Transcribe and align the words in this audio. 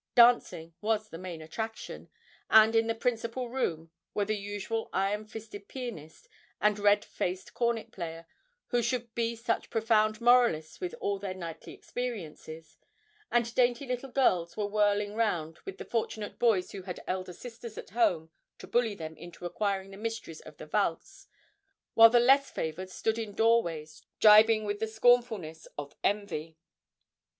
Dancing 0.15 0.73
was 0.81 1.09
the 1.11 1.19
main 1.19 1.43
attraction, 1.43 2.09
and 2.49 2.75
in 2.75 2.87
the 2.87 2.95
principal 2.95 3.49
room 3.49 3.91
were 4.15 4.25
the 4.25 4.35
usual 4.35 4.89
iron 4.91 5.27
fisted 5.27 5.67
pianist 5.67 6.27
and 6.59 6.79
red 6.79 7.05
faced 7.05 7.53
cornet 7.53 7.91
player, 7.91 8.25
who 8.69 8.81
should 8.81 9.13
be 9.13 9.35
such 9.35 9.69
profound 9.69 10.19
moralists 10.19 10.79
with 10.81 10.95
all 10.99 11.19
their 11.19 11.35
nightly 11.35 11.71
experiences; 11.75 12.79
and 13.29 13.53
dainty 13.53 13.85
little 13.85 14.09
girls 14.09 14.57
were 14.57 14.65
whirling 14.65 15.13
round 15.13 15.59
with 15.65 15.77
the 15.77 15.85
fortunate 15.85 16.39
boys 16.39 16.71
who 16.71 16.81
had 16.81 17.03
elder 17.05 17.31
sisters 17.31 17.77
at 17.77 17.91
home 17.91 18.31
to 18.57 18.65
bully 18.65 18.95
them 18.95 19.15
into 19.17 19.45
acquiring 19.45 19.91
the 19.91 19.97
mysteries 19.97 20.41
of 20.41 20.57
the 20.57 20.65
valse, 20.65 21.27
while 21.93 22.09
the 22.09 22.19
less 22.19 22.49
favoured 22.49 22.89
stood 22.89 23.19
in 23.19 23.35
doorways 23.35 24.01
gibing 24.19 24.63
with 24.65 24.79
the 24.79 24.87
scornfulness 24.87 25.67
of 25.77 25.93
envy. 26.03 26.57